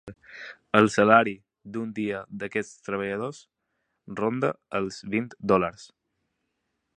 El 0.77 0.87
salari 0.93 1.33
d’un 1.75 1.91
dia 1.99 2.21
d’aquests 2.43 2.79
treballadors 2.87 3.43
ronda 4.21 4.51
els 4.81 4.99
vint 5.17 5.29
dòlars. 5.53 5.87